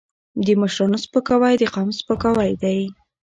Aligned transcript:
د 0.45 0.47
مشرانو 0.61 0.97
سپکاوی 1.05 1.53
د 1.57 1.63
قوم 1.73 1.89
سپکاوی 1.99 2.51
دی. 2.63 2.79